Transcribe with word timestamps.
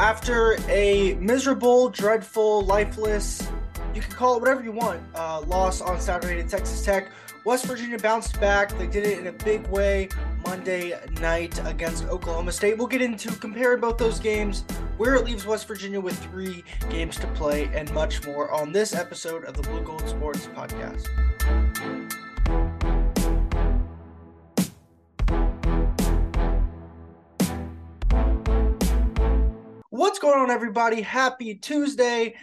After 0.00 0.56
a 0.70 1.12
miserable, 1.20 1.90
dreadful, 1.90 2.62
lifeless, 2.62 3.46
you 3.94 4.00
can 4.00 4.10
call 4.12 4.34
it 4.36 4.40
whatever 4.40 4.62
you 4.62 4.72
want, 4.72 5.02
uh, 5.14 5.42
loss 5.42 5.82
on 5.82 6.00
Saturday 6.00 6.42
to 6.42 6.48
Texas 6.48 6.82
Tech, 6.82 7.10
West 7.44 7.66
Virginia 7.66 7.98
bounced 7.98 8.40
back. 8.40 8.70
They 8.78 8.86
did 8.86 9.04
it 9.04 9.18
in 9.18 9.26
a 9.26 9.32
big 9.32 9.66
way 9.66 10.08
Monday 10.46 10.98
night 11.20 11.60
against 11.66 12.06
Oklahoma 12.06 12.50
State. 12.50 12.78
We'll 12.78 12.86
get 12.86 13.02
into 13.02 13.30
comparing 13.30 13.82
both 13.82 13.98
those 13.98 14.18
games, 14.18 14.64
where 14.96 15.16
it 15.16 15.24
leaves 15.26 15.44
West 15.44 15.68
Virginia 15.68 16.00
with 16.00 16.18
three 16.30 16.64
games 16.88 17.18
to 17.18 17.26
play, 17.34 17.66
and 17.74 17.92
much 17.92 18.24
more 18.26 18.50
on 18.50 18.72
this 18.72 18.94
episode 18.94 19.44
of 19.44 19.54
the 19.54 19.62
Blue 19.64 19.82
Gold 19.82 20.08
Sports 20.08 20.46
Podcast. 20.46 21.08
What's 29.92 30.20
going 30.20 30.38
on, 30.38 30.52
everybody? 30.52 31.02
Happy 31.02 31.56
Tuesday. 31.56 32.36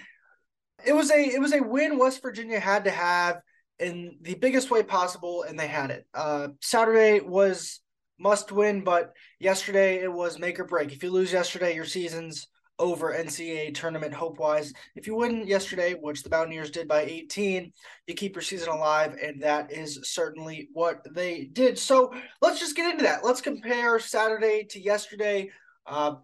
It 0.86 0.92
was 0.92 1.10
a 1.10 1.18
it 1.18 1.40
was 1.40 1.54
a 1.54 1.64
win 1.64 1.98
West 1.98 2.22
Virginia 2.22 2.60
had 2.60 2.84
to 2.84 2.92
have 2.92 3.40
in 3.80 4.18
the 4.22 4.36
biggest 4.36 4.70
way 4.70 4.84
possible, 4.84 5.44
and 5.44 5.58
they 5.58 5.68
had 5.68 5.90
it. 5.90 6.05
Uh, 6.14 6.50
Saturday 6.60 7.22
was 7.22 7.80
must 8.20 8.52
win, 8.52 8.84
but 8.84 9.14
yesterday 9.40 10.04
it 10.04 10.12
was 10.12 10.38
make 10.38 10.60
or 10.60 10.66
break. 10.66 10.91
If 10.91 11.04
you 11.04 11.10
lose 11.10 11.32
yesterday, 11.32 11.74
your 11.74 11.86
season's 11.86 12.50
over 12.80 13.14
NCAA 13.14 13.74
tournament 13.74 14.14
hope 14.14 14.40
wise. 14.40 14.74
If 14.98 15.08
you 15.08 15.16
win 15.16 15.48
yesterday, 15.48 15.94
which 15.94 16.24
the 16.24 16.30
Mountaineers 16.30 16.70
did 16.70 16.90
by 16.90 17.04
18, 17.04 17.72
you 18.08 18.14
keep 18.14 18.36
your 18.36 18.41
season 18.41 18.68
alive, 18.68 19.16
and 19.24 19.41
that 19.41 19.72
is 19.72 20.02
certainly 20.04 20.68
what 20.74 20.98
they 21.16 21.46
did. 21.46 21.80
So 21.80 22.14
let's 22.41 22.60
just 22.60 22.76
get 22.76 22.91
into 22.91 23.05
that. 23.05 23.24
Let's 23.24 23.40
compare 23.40 24.00
Saturday 24.00 24.66
to 24.72 24.82
yesterday. 24.82 25.50
Uh, 25.86 26.16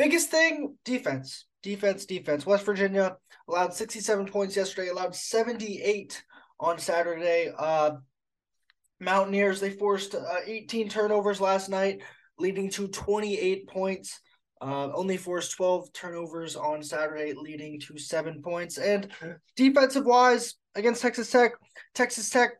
biggest 0.00 0.30
thing 0.30 0.74
defense, 0.82 1.44
defense, 1.62 2.06
defense. 2.06 2.46
West 2.46 2.64
Virginia 2.64 3.16
allowed 3.46 3.74
67 3.74 4.26
points 4.28 4.56
yesterday, 4.56 4.88
allowed 4.88 5.14
78 5.14 6.24
on 6.58 6.78
Saturday. 6.78 7.52
Uh, 7.56 7.96
Mountaineers, 8.98 9.60
they 9.60 9.70
forced 9.70 10.14
uh, 10.14 10.36
18 10.46 10.88
turnovers 10.88 11.38
last 11.38 11.68
night, 11.68 12.00
leading 12.38 12.70
to 12.70 12.88
28 12.88 13.68
points. 13.68 14.20
Uh, 14.62 14.90
only 14.94 15.18
forced 15.18 15.54
12 15.56 15.92
turnovers 15.92 16.56
on 16.56 16.82
Saturday, 16.82 17.34
leading 17.34 17.78
to 17.80 17.98
seven 17.98 18.40
points. 18.40 18.78
And 18.78 19.10
defensive 19.54 20.06
wise, 20.06 20.54
against 20.74 21.02
Texas 21.02 21.30
Tech, 21.30 21.52
Texas 21.94 22.30
Tech 22.30 22.52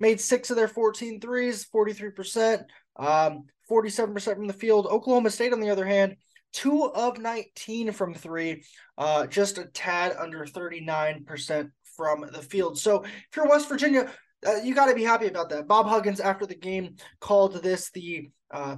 made 0.00 0.20
six 0.20 0.50
of 0.50 0.56
their 0.56 0.68
14 0.68 1.20
threes, 1.20 1.64
43%, 1.72 2.64
um, 2.96 3.44
47% 3.70 4.34
from 4.34 4.46
the 4.48 4.52
field. 4.52 4.86
Oklahoma 4.86 5.30
State, 5.30 5.52
on 5.52 5.60
the 5.60 5.70
other 5.70 5.86
hand, 5.86 6.16
two 6.52 6.84
of 6.84 7.18
19 7.18 7.92
from 7.92 8.14
three, 8.14 8.64
uh, 8.98 9.26
just 9.26 9.58
a 9.58 9.66
tad 9.66 10.16
under 10.18 10.44
39% 10.44 11.70
from 11.96 12.26
the 12.32 12.42
field. 12.42 12.78
So 12.78 13.02
if 13.04 13.36
you're 13.36 13.48
West 13.48 13.68
Virginia, 13.68 14.10
uh, 14.46 14.56
you 14.56 14.74
got 14.74 14.86
to 14.86 14.94
be 14.94 15.04
happy 15.04 15.26
about 15.26 15.48
that. 15.50 15.66
Bob 15.66 15.86
Huggins, 15.86 16.20
after 16.20 16.46
the 16.46 16.54
game, 16.54 16.96
called 17.20 17.62
this 17.62 17.90
the 17.90 18.30
uh, 18.50 18.76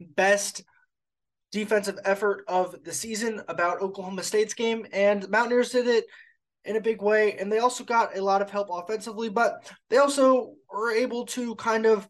best 0.00 0.62
defensive 1.52 1.98
effort 2.04 2.44
of 2.48 2.82
the 2.84 2.92
season 2.92 3.42
about 3.48 3.82
Oklahoma 3.82 4.22
State's 4.22 4.54
game, 4.54 4.86
and 4.92 5.28
Mountaineers 5.28 5.70
did 5.70 5.86
it 5.86 6.04
in 6.64 6.76
a 6.76 6.80
big 6.80 7.02
way. 7.02 7.36
And 7.38 7.50
they 7.50 7.58
also 7.58 7.84
got 7.84 8.16
a 8.16 8.22
lot 8.22 8.42
of 8.42 8.50
help 8.50 8.68
offensively, 8.70 9.28
but 9.28 9.70
they 9.88 9.98
also 9.98 10.54
were 10.70 10.92
able 10.92 11.26
to 11.26 11.54
kind 11.56 11.86
of 11.86 12.08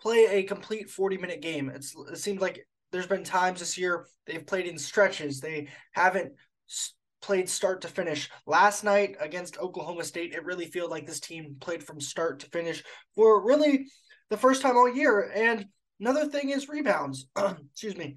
play 0.00 0.26
a 0.26 0.42
complete 0.42 0.90
40 0.90 1.18
minute 1.18 1.40
game. 1.40 1.70
It's, 1.70 1.94
it 2.10 2.18
seems 2.18 2.40
like 2.40 2.66
there's 2.96 3.06
been 3.06 3.24
times 3.24 3.60
this 3.60 3.76
year 3.76 4.06
they've 4.26 4.46
played 4.46 4.66
in 4.66 4.78
stretches. 4.78 5.38
They 5.38 5.68
haven't 5.92 6.32
played 7.20 7.46
start 7.46 7.82
to 7.82 7.88
finish. 7.88 8.30
Last 8.46 8.84
night 8.84 9.16
against 9.20 9.58
Oklahoma 9.58 10.02
State, 10.02 10.32
it 10.32 10.46
really 10.46 10.64
felt 10.64 10.90
like 10.90 11.06
this 11.06 11.20
team 11.20 11.56
played 11.60 11.84
from 11.84 12.00
start 12.00 12.40
to 12.40 12.46
finish 12.48 12.82
for 13.14 13.44
really 13.44 13.86
the 14.30 14.38
first 14.38 14.62
time 14.62 14.78
all 14.78 14.88
year. 14.88 15.30
And 15.34 15.66
another 16.00 16.26
thing 16.26 16.48
is 16.48 16.70
rebounds. 16.70 17.28
Excuse 17.36 17.98
me. 17.98 18.16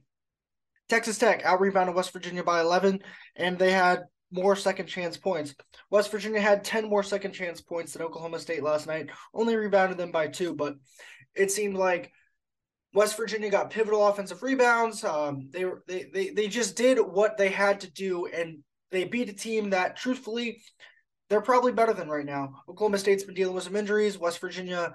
Texas 0.88 1.18
Tech 1.18 1.44
out 1.44 1.60
rebounded 1.60 1.94
West 1.94 2.14
Virginia 2.14 2.44
by 2.44 2.62
11, 2.62 3.02
and 3.36 3.60
they 3.60 3.72
had 3.72 4.04
more 4.32 4.56
second 4.56 4.88
chance 4.88 5.18
points. 5.18 5.56
West 5.92 6.10
Virginia 6.10 6.40
had 6.40 6.64
10 6.64 6.90
more 6.90 7.04
second 7.04 7.34
chance 7.34 7.60
points 7.60 7.92
than 7.92 8.02
Oklahoma 8.02 8.40
State 8.40 8.64
last 8.64 8.88
night, 8.88 9.10
only 9.34 9.58
rebounded 9.58 9.98
them 9.98 10.12
by 10.12 10.28
two, 10.28 10.56
but 10.56 10.76
it 11.36 11.52
seemed 11.52 11.76
like 11.76 12.14
West 12.94 13.18
Virginia 13.18 13.50
got 13.50 13.70
pivotal 13.70 14.08
offensive 14.08 14.42
rebounds. 14.42 15.04
Um, 15.04 15.50
they 15.52 15.66
they, 15.88 16.10
they 16.12 16.30
they 16.32 16.48
just 16.48 16.76
did 16.76 16.98
what 16.98 17.38
they 17.38 17.50
had 17.50 17.82
to 17.82 17.92
do, 17.92 18.26
and 18.26 18.60
they 18.92 19.04
beat 19.06 19.30
a 19.30 19.34
team 19.34 19.70
that, 19.70 19.96
truthfully, 19.96 20.62
they're 21.30 21.42
probably 21.42 21.72
better 21.72 21.94
than 21.94 22.10
right 22.10 22.26
now. 22.26 22.64
Oklahoma 22.68 22.98
State's 22.98 23.24
been 23.24 23.36
dealing 23.36 23.54
with 23.54 23.64
some 23.64 23.76
injuries. 23.76 24.18
West 24.18 24.40
Virginia, 24.40 24.94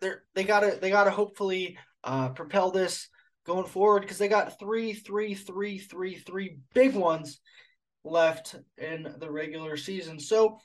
they're 0.00 0.24
they 0.34 0.44
gotta 0.44 0.78
they 0.80 0.90
gotta 0.90 1.10
hopefully 1.10 1.78
uh, 2.02 2.28
propel 2.30 2.70
this 2.70 3.08
going 3.46 3.66
forward 3.66 4.02
because 4.02 4.18
they 4.18 4.28
got 4.28 4.58
three, 4.58 4.92
three, 4.92 5.34
three, 5.34 5.78
three, 5.78 6.16
three 6.16 6.58
big 6.74 6.94
ones 6.94 7.40
left 8.04 8.56
in 8.76 9.14
the 9.18 9.30
regular 9.30 9.76
season. 9.78 10.20
So, 10.20 10.58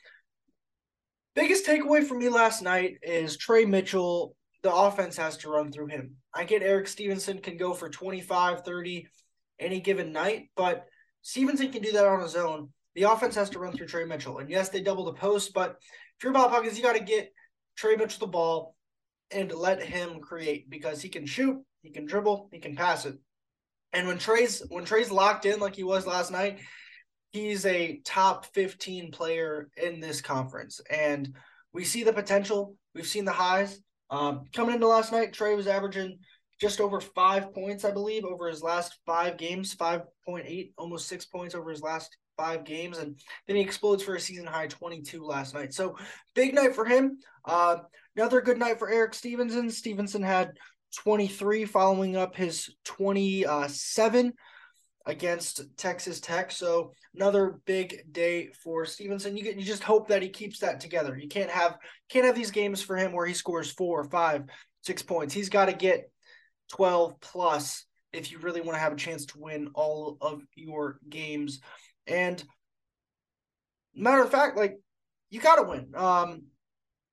biggest 1.35 1.66
takeaway 1.66 2.06
for 2.06 2.18
me 2.18 2.28
last 2.28 2.62
night 2.62 2.97
is 3.01 3.38
Tre 3.38 3.63
Mitchell. 3.63 4.35
The 4.64 4.74
offense 4.74 5.16
has 5.18 5.38
to 5.38 5.50
run 5.50 5.72
through 5.72 5.88
him. 5.88 6.16
I 6.34 6.44
get 6.44 6.62
Erik 6.62 6.88
Stevenson 6.88 7.40
can 7.40 7.58
go 7.58 7.74
for 7.74 7.90
25, 7.90 8.64
30 8.64 9.08
any 9.59 9.80
given 9.80 10.12
night, 10.12 10.50
but 10.56 10.86
Stevenson 11.22 11.72
can 11.72 11.81
do 11.81 11.92
that 11.94 12.06
on 12.06 12.22
his 12.22 12.36
own. 12.36 12.69
The 12.96 13.03
offense 13.03 13.36
has 13.36 13.50
to 13.52 13.59
run 13.59 13.74
through 13.74 13.88
Tre 13.88 14.06
Mitchell. 14.06 14.40
And 14.40 14.50
yes, 14.50 14.69
they 14.69 14.81
double 14.81 15.06
the 15.06 15.14
post, 15.14 15.53
but 15.53 15.78
if 16.18 16.24
you're 16.24 16.34
Bob 16.34 16.52
Huggins, 16.52 16.78
you 16.78 16.84
got 16.84 16.96
to 16.96 17.03
get 17.03 17.31
Tre 17.78 17.96
Mitchell 17.96 18.19
the 18.19 18.31
ball 18.31 18.75
and 19.31 19.52
let 19.53 19.81
him 19.81 20.19
create 20.19 20.69
because 20.69 21.02
he 21.02 21.09
can 21.09 21.25
shoot, 21.25 21.64
he 21.81 21.92
can 21.92 22.06
dribble, 22.06 22.50
he 22.52 22.59
can 22.59 22.75
pass 22.75 23.06
it. 23.06 23.16
And 23.94 24.08
when 24.08 24.18
Tre's 24.18 24.62
when 24.69 24.86
Tre's 24.86 25.12
locked 25.12 25.46
in 25.46 25.59
like 25.59 25.75
he 25.75 25.84
was 25.84 26.06
last 26.06 26.31
night, 26.31 26.59
he's 27.31 27.66
a 27.66 28.02
top 28.03 28.46
15 28.53 29.12
player 29.12 29.69
in 29.78 30.00
this 30.00 30.22
conference. 30.22 30.81
And 30.90 31.36
we 31.74 31.84
see 31.84 32.03
the 32.03 32.14
potential. 32.14 32.75
We've 32.94 33.08
seen 33.08 33.25
the 33.25 33.31
highs. 33.31 33.80
Um, 34.09 34.46
coming 34.53 34.75
into 34.75 34.88
last 34.88 35.12
night, 35.12 35.34
Tre 35.34 35.56
was 35.56 35.68
averaging 35.68 36.20
just 36.59 36.81
over 36.81 37.00
five 37.00 37.53
points, 37.53 37.86
I 37.86 37.92
believe, 37.92 38.25
over 38.25 38.47
his 38.47 38.62
last 38.62 39.00
five 39.06 39.38
games, 39.38 39.75
5.8, 39.75 40.72
almost 40.78 41.08
six 41.08 41.25
points 41.25 41.56
over 41.56 41.70
his 41.70 41.81
last 41.81 42.18
five 42.38 42.64
games. 42.64 42.98
And 42.98 43.19
then 43.48 43.56
he 43.56 43.62
explodes 43.62 44.03
for 44.03 44.16
a 44.16 44.19
season 44.19 44.46
high 44.46 44.68
22 44.68 45.24
last 45.24 45.53
night. 45.53 45.74
So 45.74 45.98
big 46.36 46.53
night 46.53 46.75
for 46.75 46.86
him. 46.86 47.19
Uh, 47.46 47.78
another 48.16 48.42
good 48.42 48.58
night 48.58 48.80
for 48.80 48.90
Erik 48.90 49.14
Stevenson. 49.14 49.69
Stevenson 49.69 50.24
had 50.24 50.52
23 50.98 51.66
following 51.66 52.18
up 52.18 52.36
his 52.36 52.69
27 52.86 54.34
against 55.06 55.62
Texas 55.78 56.20
Tech. 56.20 56.52
So 56.52 56.94
another 57.16 57.60
big 57.66 58.04
day 58.12 58.50
for 58.64 58.86
Stevenson. 58.86 59.38
You 59.38 59.44
get 59.44 59.58
you 59.58 59.66
just 59.66 59.84
hope 59.84 60.08
that 60.10 60.22
he 60.22 60.30
keeps 60.30 60.60
that 60.60 60.80
together. 60.80 61.18
You 61.18 61.28
can't 61.28 61.50
have 61.50 61.78
can't 62.10 62.26
have 62.26 62.36
these 62.36 62.52
games 62.52 62.82
for 62.82 62.96
him 62.96 63.12
where 63.12 63.26
he 63.26 63.34
scores 63.34 63.72
four, 63.72 64.04
five, 64.06 64.44
six 64.82 65.02
points. 65.02 65.34
He's 65.34 65.50
got 65.50 65.66
to 65.66 65.74
get 65.74 66.12
12 66.74 67.20
plus 67.20 67.86
if 68.14 68.32
you 68.32 68.40
really 68.40 68.62
want 68.62 68.76
to 68.76 68.82
have 68.82 68.94
a 68.94 68.98
chance 68.98 69.26
to 69.28 69.40
win 69.40 69.70
all 69.74 70.18
of 70.22 70.42
your 70.56 71.00
games. 71.08 71.60
And 72.08 72.44
matter 73.96 74.24
of 74.24 74.31
fact, 74.31 74.58
like 74.58 74.78
you 75.30 75.40
got 75.40 75.56
to 75.56 75.64
win. 75.64 75.92
Um, 75.96 76.44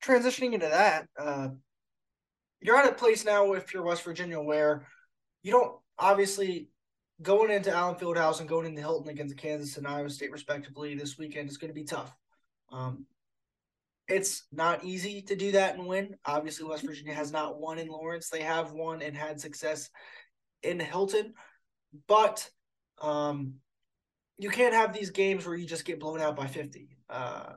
transitioning 0.02 0.52
into 0.52 0.68
that, 0.68 1.06
uh, 1.18 1.48
you're 2.60 2.76
at 2.76 2.88
a 2.88 2.94
place 2.94 3.24
now 3.24 3.52
if 3.52 3.72
you're 3.72 3.82
West 3.82 4.04
Virginia 4.04 4.40
where 4.40 4.86
you 5.42 5.52
don't 5.52 5.76
obviously 5.98 6.68
going 7.22 7.50
into 7.50 7.72
Allen 7.72 7.96
Fieldhouse 7.96 8.40
and 8.40 8.48
going 8.48 8.66
into 8.66 8.80
Hilton 8.80 9.10
against 9.10 9.36
Kansas 9.36 9.76
and 9.76 9.86
Iowa 9.86 10.10
State 10.10 10.32
respectively 10.32 10.94
this 10.94 11.16
weekend 11.18 11.48
is 11.48 11.56
going 11.56 11.70
to 11.70 11.74
be 11.74 11.84
tough. 11.84 12.14
Um, 12.70 13.06
it's 14.08 14.44
not 14.52 14.84
easy 14.84 15.22
to 15.22 15.34
do 15.34 15.52
that 15.52 15.76
and 15.76 15.86
win. 15.86 16.16
Obviously, 16.24 16.66
West 16.66 16.84
Virginia 16.84 17.14
has 17.14 17.32
not 17.32 17.58
won 17.58 17.78
in 17.78 17.88
Lawrence. 17.88 18.28
They 18.28 18.42
have 18.42 18.72
won 18.72 19.02
and 19.02 19.16
had 19.16 19.40
success 19.40 19.90
in 20.62 20.78
Hilton, 20.78 21.34
but 22.06 22.48
um, 23.00 23.54
you 24.38 24.50
can't 24.50 24.74
have 24.74 24.92
these 24.92 25.10
games 25.10 25.46
where 25.46 25.56
you 25.56 25.66
just 25.66 25.84
get 25.84 25.98
blown 25.98 26.20
out 26.20 26.36
by 26.36 26.46
50. 26.46 26.96
Uh, 27.08 27.54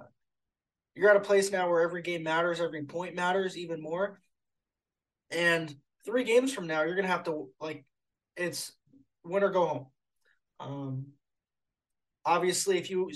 you're 0.95 1.09
at 1.09 1.17
a 1.17 1.21
place 1.21 1.51
now 1.51 1.69
where 1.69 1.81
every 1.81 2.01
game 2.01 2.23
matters, 2.23 2.59
every 2.59 2.83
point 2.83 3.15
matters 3.15 3.57
even 3.57 3.81
more. 3.81 4.19
And 5.31 5.73
three 6.05 6.23
games 6.23 6.53
from 6.53 6.67
now, 6.67 6.81
you're 6.81 6.95
going 6.95 7.05
to 7.05 7.11
have 7.11 7.25
to, 7.25 7.49
like, 7.61 7.85
it's 8.35 8.71
win 9.29 9.43
or 9.43 9.49
go 9.49 9.65
home. 9.65 9.85
Um, 10.59 11.05
obviously, 12.25 12.77
if 12.77 12.89
you 12.89 13.11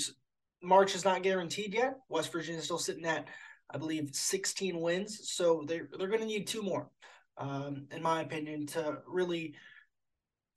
March 0.63 0.95
is 0.95 1.05
not 1.05 1.23
guaranteed 1.23 1.73
yet. 1.73 1.99
West 2.09 2.31
Virginia 2.31 2.59
is 2.59 2.65
still 2.65 2.79
sitting 2.79 3.05
at, 3.05 3.27
I 3.69 3.77
believe, 3.77 4.09
16 4.13 4.79
wins. 4.79 5.29
So 5.29 5.65
they're, 5.67 5.89
they're 5.97 6.07
going 6.07 6.21
to 6.21 6.25
need 6.25 6.47
two 6.47 6.63
more, 6.63 6.89
um, 7.37 7.87
in 7.91 8.01
my 8.01 8.21
opinion, 8.21 8.65
to 8.67 8.99
really 9.05 9.55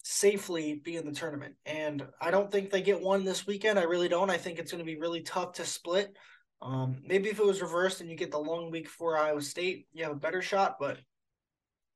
safely 0.05 0.81
be 0.85 0.95
in 0.97 1.05
the 1.05 1.13
tournament. 1.13 1.57
And 1.67 2.07
I 2.21 2.31
don't 2.31 2.51
think 2.51 2.71
they 2.71 2.83
get 2.83 3.01
one 3.01 3.25
this 3.25 3.47
weekend. 3.47 3.79
I 3.79 3.83
really 3.83 4.09
don't. 4.09 4.31
I 4.31 4.39
think 4.39 4.59
it's 4.59 4.71
going 4.71 4.85
to 4.85 4.91
be 4.91 4.99
really 4.99 5.23
tough 5.23 5.55
to 5.55 5.65
split. 5.65 6.15
Um, 6.63 7.03
maybe 7.05 7.29
if 7.29 7.41
it 7.41 7.45
was 7.45 7.61
reversed 7.61 8.01
and 8.01 8.09
you 8.09 8.17
get 8.17 8.31
the 8.31 8.39
long 8.39 8.71
week 8.71 8.89
for 8.89 9.19
Iowa 9.19 9.43
State, 9.43 9.89
you 9.93 10.05
have 10.05 10.13
a 10.13 10.17
better 10.17 10.41
shot. 10.41 10.77
But 10.79 10.99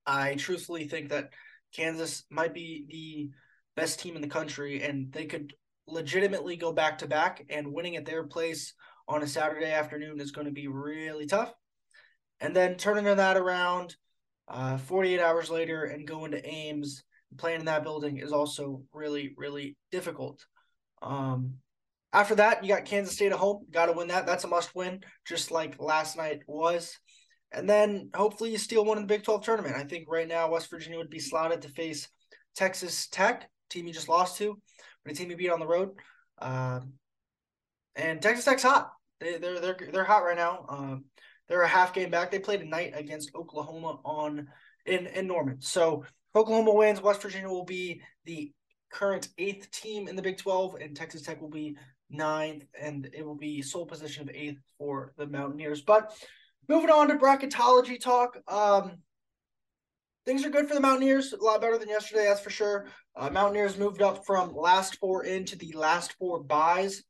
I 0.05 0.35
truthfully 0.35 0.89
think 0.89 1.11
that 1.11 1.31
Kansas 1.73 2.25
might 2.29 2.53
be 2.53 2.85
the 2.89 3.31
best 3.81 3.99
team 3.99 4.15
in 4.15 4.21
the 4.21 4.29
country, 4.29 4.83
and 4.83 5.11
they 5.11 5.25
could 5.25 5.55
legitimately 5.87 6.57
go 6.57 6.71
back 6.71 6.99
to 6.99 7.07
back. 7.07 7.47
And 7.49 7.73
winning 7.73 7.97
at 7.97 8.05
their 8.05 8.25
place 8.25 8.75
on 9.09 9.23
a 9.23 9.27
Saturday 9.27 9.73
afternoon 9.73 10.21
is 10.21 10.33
going 10.33 10.47
to 10.47 10.53
be 10.53 10.69
really 10.69 11.27
tough. 11.27 11.53
And 12.41 12.55
then 12.55 12.77
turning 12.77 13.05
that 13.05 13.37
around 13.39 13.97
uh, 14.49 14.77
48 14.77 15.21
hours 15.21 15.49
later 15.49 15.85
and 15.85 16.07
going 16.07 16.33
to 16.33 16.47
Ames, 16.47 17.03
playing 17.39 17.61
in 17.61 17.67
that 17.67 17.83
building 17.83 18.19
is 18.19 18.33
also 18.33 18.83
really, 18.93 19.33
really 19.39 19.77
difficult. 19.91 20.45
Um, 21.01 21.55
after 22.13 22.35
that, 22.35 22.63
you 22.63 22.69
got 22.75 22.85
Kansas 22.85 23.15
State 23.15 23.33
at 23.33 23.39
home. 23.39 23.65
Got 23.71 23.87
to 23.87 23.93
win 23.93 24.09
that. 24.09 24.27
That's 24.27 24.45
a 24.45 24.49
must 24.49 24.75
win, 24.75 25.01
just 25.27 25.51
like 25.51 25.81
last 25.81 26.19
night 26.19 26.41
was. 26.47 26.99
And 27.53 27.69
then 27.69 28.11
hopefully 28.15 28.51
you 28.51 28.59
steal 28.59 28.85
one 28.85 28.99
in 28.99 29.05
the 29.05 29.15
Big 29.15 29.23
12 29.23 29.43
tournament. 29.43 29.77
I 29.77 29.85
think 29.85 30.07
right 30.09 30.29
now 30.29 30.51
West 30.51 30.69
Virginia 30.71 30.99
would 30.99 31.09
be 31.09 31.19
slotted 31.19 31.63
to 31.63 31.69
face 31.69 32.09
Texas 32.55 33.09
Tech, 33.09 33.49
team 33.71 33.87
you 33.87 33.93
just 33.93 34.09
lost 34.09 34.39
to, 34.39 34.59
but 35.05 35.13
a 35.13 35.15
team 35.15 35.31
you 35.31 35.37
beat 35.37 35.51
on 35.51 35.61
the 35.61 35.67
road. 35.67 35.91
Um, 36.41 36.95
and 37.97 38.21
Texas 38.21 38.45
Tech's 38.45 38.63
hot. 38.63 38.91
They, 39.21 39.39
they're 39.39 39.61
they're 39.61 39.77
they're 39.93 40.05
hot 40.05 40.25
right 40.25 40.37
now. 40.37 40.65
Um, 40.69 41.05
they're 41.49 41.63
a 41.63 41.69
half 41.69 41.93
game 41.93 42.11
back. 42.11 42.31
They 42.31 42.39
played 42.39 42.61
tonight 42.61 42.93
against 42.95 43.35
Oklahoma 43.35 43.99
on 44.05 44.49
in 44.87 45.07
in 45.07 45.27
Norman. 45.27 45.61
So 45.61 46.05
Oklahoma 46.35 46.73
wins. 46.73 47.03
West 47.03 47.23
Virginia 47.23 47.49
will 47.49 47.65
be 47.65 48.01
the 48.25 48.53
current 48.93 49.29
eighth 49.39 49.71
team 49.71 50.09
in 50.09 50.17
the 50.17 50.23
Big 50.23 50.37
12, 50.37 50.77
and 50.77 50.97
Texas 50.97 51.23
Tech 51.23 51.41
will 51.41 51.49
be 51.49 51.77
ninth, 52.11 52.65
and 52.81 53.09
it 53.13 53.25
will 53.25 53.37
be 53.37 53.63
sole 53.63 53.87
position 53.87 54.29
of 54.29 54.35
eighth 54.35 54.61
for 54.79 55.13
the 55.17 55.27
Mountaineers. 55.27 55.83
But 55.83 56.13
moving 56.69 56.91
on 56.91 57.09
to 57.09 57.17
bracketology 57.17 58.01
talk. 58.01 58.39
Um, 58.49 58.99
things 60.25 60.45
are 60.45 60.51
good 60.51 60.69
for 60.69 60.75
the 60.75 60.81
Mountaineers. 60.81 61.33
A 61.33 61.43
lot 61.43 61.61
better 61.61 61.79
than 61.79 61.89
yesterday, 61.89 62.25
that's 62.25 62.41
for 62.41 62.51
sure. 62.51 62.87
Uh, 63.17 63.31
Mountaineers 63.31 63.79
moved 63.79 64.03
up 64.03 64.25
from 64.25 64.55
last 64.55 64.99
four 64.99 65.25
into 65.25 65.57
the 65.57 65.73
last 65.73 66.15
four 66.19 66.43
buys 66.43 67.03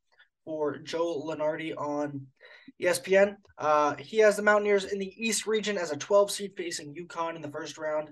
for 0.45 0.77
Joe 0.77 1.23
Lunardi 1.25 1.75
on 1.77 2.27
ESPN. 2.81 3.35
Uh, 3.57 3.95
he 3.95 4.17
has 4.17 4.35
the 4.35 4.43
Mountaineers 4.43 4.85
in 4.85 4.99
the 4.99 5.13
East 5.17 5.45
region 5.45 5.77
as 5.77 5.91
a 5.91 5.97
12 5.97 6.31
seed 6.31 6.51
facing 6.57 6.95
UConn 6.95 7.35
in 7.35 7.41
the 7.41 7.51
first 7.51 7.77
round. 7.77 8.09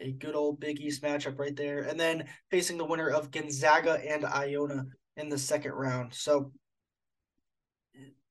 A 0.00 0.12
good 0.12 0.34
old 0.34 0.60
Big 0.60 0.80
East 0.80 1.02
matchup 1.02 1.38
right 1.38 1.56
there. 1.56 1.82
And 1.82 1.98
then 1.98 2.24
facing 2.50 2.76
the 2.76 2.84
winner 2.84 3.08
of 3.08 3.30
Gonzaga 3.30 4.00
and 4.06 4.24
Iona 4.24 4.86
in 5.16 5.28
the 5.28 5.38
second 5.38 5.72
round. 5.72 6.12
So 6.12 6.52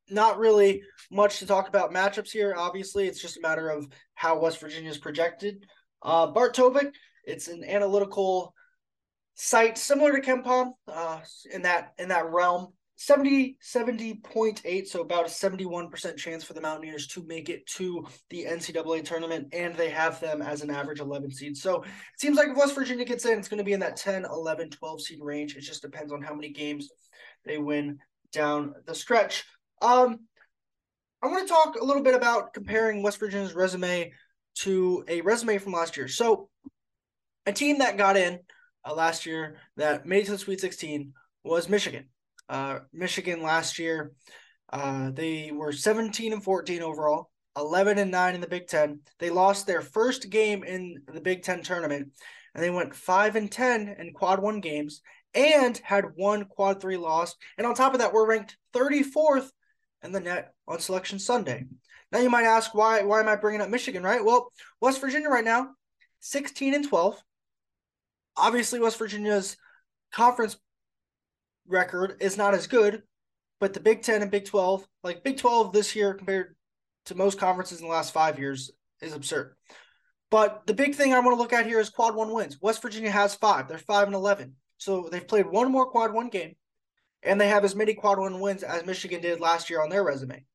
not 0.10 0.38
really 0.38 0.84
much 1.10 1.40
to 1.40 1.48
talk 1.48 1.68
about 1.70 1.94
matchups 1.94 2.32
here. 2.32 2.54
Obviously, 2.58 3.08
it's 3.08 3.22
just 3.22 3.38
a 3.38 3.42
matter 3.42 3.70
of 3.70 3.88
how 4.14 4.40
West 4.40 4.60
Virginia 4.60 4.90
is 4.90 4.98
projected. 4.98 5.66
Uh, 6.02 6.28
Bart 6.28 6.58
it's 7.26 7.48
an 7.48 7.64
analytical 7.64 8.54
site 9.36 9.78
similar 9.78 10.12
to 10.14 10.22
KenPom 10.22 10.74
uh, 10.88 11.20
in 11.52 11.62
that 11.64 11.94
in 11.98 12.10
that 12.10 12.32
realm. 12.32 12.74
70 12.98 13.58
70.8 13.68 14.88
so 14.88 15.02
about 15.02 15.26
a 15.26 15.30
71% 15.30 16.18
chance 16.18 16.44
for 16.44 16.54
the 16.54 16.62
mountaineers 16.62 17.08
to 17.08 17.26
make 17.26 17.50
it 17.50 17.66
to 17.66 18.06
the 18.30 18.46
ncaa 18.46 19.04
tournament 19.04 19.48
and 19.54 19.74
they 19.74 19.90
have 19.90 20.20
them 20.20 20.40
as 20.44 20.62
an 20.62 20.70
average 20.70 21.00
11 21.00 21.32
seed. 21.32 21.58
So 21.58 21.82
it 21.82 21.90
seems 22.20 22.38
like 22.38 22.50
if 22.50 22.58
west 22.58 22.76
virginia 22.76 23.04
gets 23.04 23.26
in 23.26 23.40
it's 23.40 23.48
going 23.48 23.58
to 23.58 23.64
be 23.64 23.74
in 23.74 23.80
that 23.80 23.96
10 23.96 24.26
11 24.26 24.70
12 24.70 25.02
seed 25.02 25.20
range. 25.20 25.56
It 25.56 25.62
just 25.62 25.82
depends 25.82 26.14
on 26.14 26.22
how 26.22 26.36
many 26.36 26.50
games 26.50 26.90
they 27.44 27.58
win 27.58 27.98
down 28.32 28.76
the 28.86 28.94
stretch. 28.94 29.46
Um 29.82 30.20
i 31.24 31.28
want 31.28 31.48
to 31.48 31.52
talk 31.52 31.82
a 31.82 31.84
little 31.84 32.04
bit 32.04 32.14
about 32.14 32.54
comparing 32.54 33.02
west 33.02 33.20
virginia's 33.20 33.56
resume 33.56 34.12
to 34.56 35.04
a 35.08 35.22
resume 35.22 35.58
from 35.58 35.74
last 35.74 35.98
year 35.98 36.08
so 36.08 36.50
a 37.46 37.54
team 37.54 37.80
that 37.80 37.98
got 37.98 38.18
in 38.18 38.40
uh, 38.86 38.94
last 38.94 39.26
year 39.26 39.58
that 39.78 40.06
made 40.06 40.24
it 40.24 40.26
to 40.26 40.32
the 40.32 40.38
sweet 40.38 40.60
16 40.60 41.14
was 41.44 41.70
michigan 41.70 42.06
uh, 42.52 42.80
Michigan 42.92 43.42
last 43.42 43.80
year, 43.80 44.12
uh, 44.74 45.10
they 45.12 45.52
were 45.54 45.72
17 45.72 46.34
and 46.34 46.44
14 46.44 46.82
overall, 46.82 47.30
11 47.58 47.98
and 47.98 48.12
9 48.12 48.36
in 48.36 48.42
the 48.42 48.48
Big 48.48 48.68
Ten. 48.68 49.00
They 49.20 49.30
lost 49.30 49.66
their 49.66 49.82
first 49.82 50.30
game 50.30 50.66
in 50.66 51.02
the 51.14 51.22
Big 51.22 51.44
Ten 51.44 51.64
tournament, 51.64 52.10
and 52.54 52.62
they 52.62 52.70
went 52.70 52.94
5 52.94 53.38
and 53.38 53.50
10 53.50 53.96
in 53.98 54.12
quad 54.12 54.42
one 54.42 54.60
games 54.60 55.02
and 55.34 55.78
had 55.78 56.04
one 56.16 56.44
quad 56.44 56.82
three 56.82 56.98
loss. 56.98 57.36
And 57.58 57.66
on 57.66 57.74
top 57.74 57.94
of 57.94 58.02
that, 58.02 58.12
we're 58.12 58.28
ranked 58.28 58.58
34th 58.74 59.50
in 60.04 60.12
the 60.12 60.20
net 60.20 60.54
on 60.68 60.80
Selection 60.80 61.20
Sunday. 61.20 61.68
Now 62.12 62.20
you 62.20 62.30
might 62.30 62.46
ask 62.46 62.74
why 62.76 63.04
why 63.04 63.20
am 63.20 63.28
I 63.28 63.36
bringing 63.36 63.62
up 63.62 63.70
Michigan, 63.70 64.04
right? 64.04 64.24
Well, 64.24 64.52
West 64.80 65.00
Virginia 65.02 65.30
right 65.30 65.46
now, 65.46 65.70
16 66.20 66.74
and 66.74 66.88
12. 66.88 67.22
Obviously, 68.38 68.80
West 68.80 68.98
Virginia's 68.98 69.58
conference 70.12 70.58
record 71.68 72.18
is 72.20 72.38
not 72.38 72.54
as 72.54 72.68
good, 72.68 73.04
but 73.60 73.74
the 73.74 73.80
Big 73.80 74.02
Ten 74.02 74.22
and 74.22 74.32
Big 74.32 74.46
Twelve, 74.46 74.88
like 75.04 75.24
Big 75.24 75.38
Twelve 75.38 75.74
this 75.74 75.96
year 75.96 76.14
compared 76.14 76.56
to 77.06 77.16
most 77.16 77.40
conferences 77.40 77.80
in 77.80 77.86
the 77.86 77.92
last 77.92 78.14
five 78.14 78.40
years, 78.40 78.72
is 79.02 79.14
absurd. 79.14 79.56
But 80.30 80.66
the 80.66 80.74
big 80.74 80.96
thing 80.96 81.14
I 81.14 81.20
want 81.20 81.36
to 81.36 81.42
look 81.42 81.52
at 81.52 81.68
here 81.68 81.80
is 81.80 81.90
quad 81.90 82.16
one 82.16 82.32
wins. 82.32 82.58
West 82.62 82.82
Virginia 82.82 83.12
has 83.12 83.36
five. 83.36 83.68
They're 83.68 83.78
five 83.78 84.08
and 84.08 84.16
eleven. 84.16 84.56
So 84.78 85.10
they've 85.12 85.28
played 85.28 85.46
one 85.46 85.72
more 85.72 85.92
quad 85.92 86.14
one 86.14 86.30
game, 86.30 86.56
and 87.22 87.40
they 87.40 87.50
have 87.50 87.66
as 87.66 87.76
many 87.76 87.94
quad 87.94 88.18
one 88.18 88.40
wins 88.40 88.64
as 88.64 88.86
Michigan 88.86 89.22
did 89.22 89.40
last 89.40 89.70
year 89.70 89.84
on 89.84 89.90
their 89.90 90.04
resume. 90.04 90.46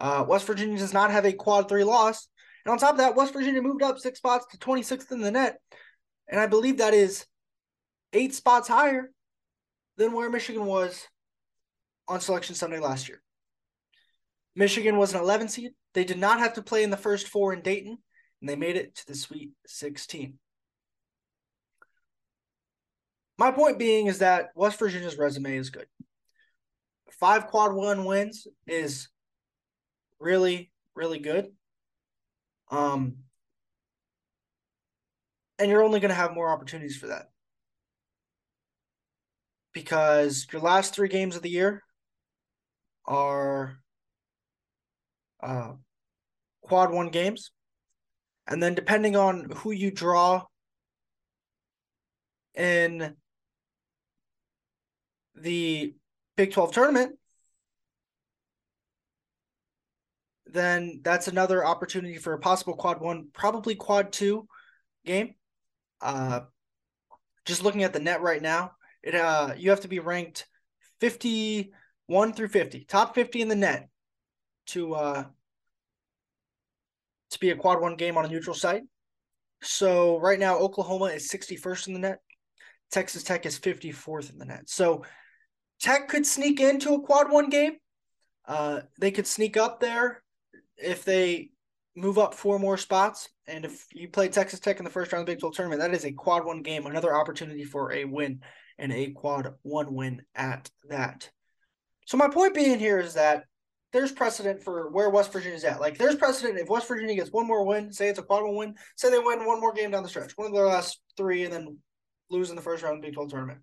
Uh, 0.00 0.24
West 0.26 0.46
Virginia 0.46 0.78
does 0.78 0.94
not 0.94 1.10
have 1.10 1.26
a 1.26 1.32
quad 1.32 1.68
three 1.68 1.84
loss. 1.84 2.26
And 2.64 2.72
on 2.72 2.78
top 2.78 2.92
of 2.92 2.98
that, 2.98 3.16
West 3.16 3.32
Virginia 3.32 3.62
moved 3.62 3.82
up 3.82 3.98
six 3.98 4.18
spots 4.18 4.46
to 4.50 4.58
26th 4.58 5.12
in 5.12 5.20
the 5.20 5.30
net. 5.30 5.58
And 6.28 6.40
I 6.40 6.46
believe 6.46 6.78
that 6.78 6.94
is 6.94 7.26
eight 8.12 8.34
spots 8.34 8.68
higher 8.68 9.10
than 9.96 10.12
where 10.12 10.30
Michigan 10.30 10.64
was 10.64 11.06
on 12.08 12.20
Selection 12.20 12.54
Sunday 12.54 12.78
last 12.78 13.08
year. 13.08 13.22
Michigan 14.56 14.96
was 14.96 15.14
an 15.14 15.20
11 15.20 15.48
seed. 15.48 15.72
They 15.94 16.04
did 16.04 16.18
not 16.18 16.38
have 16.38 16.54
to 16.54 16.62
play 16.62 16.82
in 16.82 16.90
the 16.90 16.96
first 16.96 17.28
four 17.28 17.52
in 17.52 17.62
Dayton, 17.62 17.98
and 18.40 18.48
they 18.48 18.56
made 18.56 18.76
it 18.76 18.94
to 18.96 19.06
the 19.06 19.14
Sweet 19.14 19.50
16. 19.66 20.38
My 23.38 23.50
point 23.50 23.78
being 23.78 24.06
is 24.06 24.18
that 24.18 24.50
West 24.54 24.78
Virginia's 24.78 25.16
resume 25.16 25.56
is 25.56 25.70
good. 25.70 25.86
Five 27.18 27.46
quad 27.46 27.72
one 27.72 28.04
wins 28.04 28.46
is 28.66 29.08
really, 30.20 30.70
really 30.94 31.18
good. 31.18 31.50
Um, 32.70 33.16
and 35.58 35.70
you're 35.70 35.82
only 35.82 36.00
going 36.00 36.10
to 36.10 36.14
have 36.14 36.34
more 36.34 36.48
opportunities 36.48 36.96
for 36.96 37.08
that 37.08 37.30
because 39.72 40.46
your 40.52 40.62
last 40.62 40.94
three 40.94 41.08
games 41.08 41.36
of 41.36 41.42
the 41.42 41.50
year 41.50 41.82
are 43.06 43.78
uh, 45.42 45.72
quad 46.62 46.92
one 46.92 47.08
games. 47.08 47.50
And 48.46 48.62
then 48.62 48.74
depending 48.74 49.16
on 49.16 49.50
who 49.56 49.70
you 49.70 49.90
draw 49.90 50.44
in 52.54 53.16
the 55.34 55.94
Big 56.36 56.52
12 56.52 56.72
tournament, 56.72 57.16
then 60.52 61.00
that's 61.02 61.28
another 61.28 61.64
opportunity 61.64 62.16
for 62.16 62.32
a 62.32 62.38
possible 62.38 62.74
quad 62.74 63.00
one, 63.00 63.28
probably 63.32 63.74
quad 63.74 64.12
two 64.12 64.46
game. 65.04 65.34
Uh, 66.00 66.40
just 67.44 67.62
looking 67.62 67.82
at 67.82 67.92
the 67.92 67.98
net 67.98 68.20
right 68.20 68.42
now, 68.42 68.72
it 69.02 69.14
uh 69.14 69.54
you 69.56 69.70
have 69.70 69.80
to 69.80 69.88
be 69.88 69.98
ranked 69.98 70.46
51 71.00 72.32
through 72.32 72.48
50, 72.48 72.84
top 72.84 73.14
50 73.14 73.42
in 73.42 73.48
the 73.48 73.56
net 73.56 73.88
to 74.66 74.94
uh 74.94 75.24
to 77.30 77.38
be 77.38 77.50
a 77.50 77.56
quad 77.56 77.80
one 77.80 77.96
game 77.96 78.16
on 78.16 78.24
a 78.24 78.28
neutral 78.28 78.54
site. 78.54 78.82
So 79.62 80.18
right 80.18 80.38
now 80.38 80.58
Oklahoma 80.58 81.06
is 81.06 81.30
61st 81.30 81.88
in 81.88 81.94
the 81.94 82.00
net. 82.00 82.18
Texas 82.90 83.22
Tech 83.22 83.46
is 83.46 83.58
54th 83.58 84.32
in 84.32 84.38
the 84.38 84.44
net. 84.44 84.68
So 84.68 85.04
Tech 85.80 86.08
could 86.08 86.26
sneak 86.26 86.60
into 86.60 86.94
a 86.94 87.00
quad 87.00 87.30
one 87.30 87.50
game. 87.50 87.76
Uh, 88.46 88.80
they 88.98 89.10
could 89.10 89.26
sneak 89.26 89.56
up 89.56 89.80
there 89.80 90.22
if 90.82 91.04
they 91.04 91.50
move 91.96 92.18
up 92.18 92.34
four 92.34 92.58
more 92.58 92.76
spots. 92.76 93.28
And 93.46 93.64
if 93.64 93.86
you 93.92 94.08
play 94.08 94.28
Texas 94.28 94.60
Tech 94.60 94.78
in 94.78 94.84
the 94.84 94.90
first 94.90 95.12
round 95.12 95.22
of 95.22 95.26
the 95.26 95.32
Big 95.32 95.40
12 95.40 95.54
tournament, 95.54 95.80
that 95.80 95.94
is 95.94 96.04
a 96.04 96.12
quad 96.12 96.44
one 96.44 96.62
game, 96.62 96.86
another 96.86 97.14
opportunity 97.14 97.64
for 97.64 97.92
a 97.92 98.04
win 98.04 98.40
and 98.78 98.92
a 98.92 99.10
quad 99.10 99.54
one 99.62 99.94
win 99.94 100.22
at 100.34 100.70
that. 100.88 101.30
So 102.06 102.16
my 102.16 102.28
point 102.28 102.54
being 102.54 102.78
here 102.78 102.98
is 102.98 103.14
that 103.14 103.44
there's 103.92 104.12
precedent 104.12 104.62
for 104.62 104.90
where 104.90 105.10
West 105.10 105.32
Virginia 105.32 105.56
is 105.56 105.64
at. 105.64 105.80
Like 105.80 105.98
there's 105.98 106.14
precedent 106.14 106.58
if 106.58 106.68
West 106.68 106.88
Virginia 106.88 107.16
gets 107.16 107.32
one 107.32 107.46
more 107.46 107.66
win, 107.66 107.92
say 107.92 108.08
it's 108.08 108.18
a 108.18 108.22
quad 108.22 108.44
one 108.44 108.56
win, 108.56 108.74
say 108.96 109.10
they 109.10 109.18
win 109.18 109.44
one 109.44 109.60
more 109.60 109.72
game 109.72 109.90
down 109.90 110.02
the 110.02 110.08
stretch, 110.08 110.32
one 110.36 110.46
of 110.46 110.54
their 110.54 110.66
last 110.66 111.00
three, 111.16 111.44
and 111.44 111.52
then 111.52 111.78
lose 112.30 112.50
in 112.50 112.56
the 112.56 112.62
first 112.62 112.82
round 112.82 112.96
of 112.96 113.02
the 113.02 113.08
Big 113.08 113.14
12 113.14 113.30
tournament. 113.30 113.60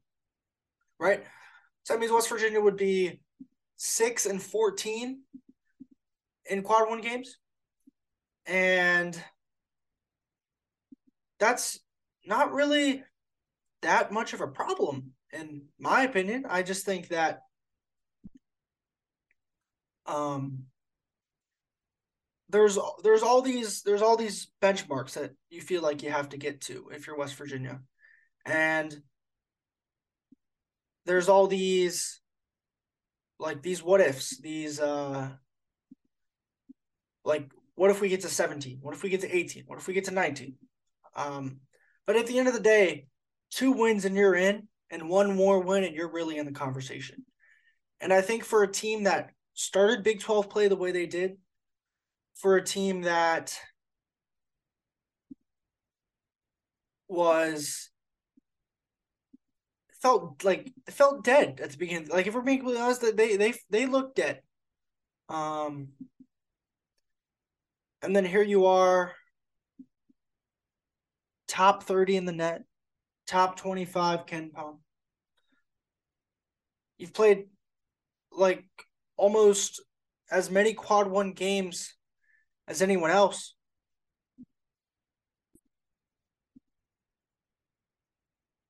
Right? 1.00 1.24
So 1.84 1.94
that 1.94 2.00
means 2.00 2.12
West 2.12 2.30
Virginia 2.30 2.60
would 2.60 2.76
be 2.76 3.22
6 3.78 4.26
and 4.26 4.42
14 4.42 5.22
in 6.50 6.62
quad 6.62 6.90
one 6.90 7.02
games. 7.02 7.38
And 8.46 9.22
that's 11.40 11.80
not 12.26 12.54
really 12.54 13.04
that 13.82 14.12
much 14.12 14.34
of 14.34 14.42
a 14.42 14.48
problem, 14.48 15.12
in 15.32 15.64
my 15.80 16.04
opinion. 16.04 16.46
I 16.48 16.64
just 16.64 16.86
think 16.86 17.10
that 17.10 17.42
um 20.06 20.64
there's 22.50 22.80
there's 23.04 23.24
all 23.24 23.42
these 23.42 23.82
there's 23.82 24.02
all 24.02 24.16
these 24.16 24.48
benchmarks 24.62 25.14
that 25.14 25.32
you 25.50 25.62
feel 25.62 25.82
like 25.82 26.02
you 26.02 26.10
have 26.10 26.30
to 26.30 26.38
get 26.38 26.62
to 26.62 26.90
if 26.94 27.06
you're 27.06 27.18
West 27.18 27.36
Virginia. 27.36 27.82
And 28.46 29.02
there's 31.06 31.28
all 31.28 31.48
these 31.48 32.22
like 33.40 33.62
these 33.62 33.84
what 33.84 34.02
ifs, 34.02 34.38
these 34.40 34.80
uh 34.80 35.30
like 37.28 37.52
what 37.76 37.92
if 37.92 38.02
we 38.02 38.10
get 38.10 38.22
to 38.22 38.30
17? 38.30 38.80
What 38.82 38.96
if 38.96 39.04
we 39.04 39.10
get 39.10 39.22
to 39.22 39.36
18? 39.36 39.64
What 39.68 39.78
if 39.78 39.88
we 39.88 39.94
get 39.94 40.06
to 40.06 40.12
19? 40.12 40.56
Um 41.16 41.60
but 42.06 42.16
at 42.16 42.26
the 42.26 42.40
end 42.40 42.48
of 42.48 42.54
the 42.54 42.60
day, 42.60 43.08
two 43.52 43.72
wins 43.74 44.06
and 44.06 44.16
you're 44.16 44.36
in 44.36 44.68
and 44.90 45.10
one 45.10 45.36
more 45.36 45.60
win 45.60 45.84
and 45.84 45.94
you're 45.96 46.12
really 46.12 46.38
in 46.38 46.46
the 46.46 46.52
conversation. 46.54 47.26
And 48.00 48.14
I 48.14 48.22
think 48.22 48.44
for 48.44 48.64
a 48.64 48.72
team 48.72 49.04
that 49.04 49.32
started 49.54 50.04
Big 50.04 50.22
12 50.22 50.50
play 50.50 50.68
the 50.68 50.76
way 50.76 50.92
they 50.92 51.06
did, 51.06 51.38
for 52.36 52.56
a 52.56 52.64
team 52.64 53.02
that 53.02 53.60
was 57.08 57.90
felt 60.02 60.44
like 60.44 60.72
felt 60.90 61.24
dead 61.24 61.60
at 61.62 61.72
the 61.72 61.78
beginning. 61.78 62.10
Like 62.10 62.28
if 62.28 62.34
we're 62.34 62.42
being 62.42 62.66
honest, 62.78 63.02
they 63.02 63.38
they 63.38 63.54
they 63.70 63.86
looked 63.86 64.16
dead. 64.16 64.42
Um, 65.30 65.90
and 68.02 68.16
then 68.16 68.26
here 68.26 68.44
you 68.44 68.66
are, 68.66 69.14
top 71.48 71.84
thirty 71.84 72.16
in 72.16 72.26
the 72.26 72.32
net, 72.32 72.64
top 73.28 73.58
twenty 73.58 73.86
five 73.86 74.26
KenPom. 74.26 74.78
You've 76.98 77.14
played 77.14 77.46
like 78.32 78.66
almost 79.18 79.82
as 80.32 80.50
many 80.50 80.74
quad 80.74 81.08
one 81.08 81.34
games 81.34 81.94
as 82.68 82.82
anyone 82.82 83.12
else. 83.12 83.56